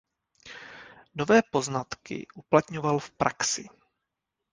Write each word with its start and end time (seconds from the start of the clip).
Nové 1.15 1.37
poznatky 1.51 2.27
uplatňoval 2.35 2.99
v 2.99 3.09
praxi. 3.09 3.69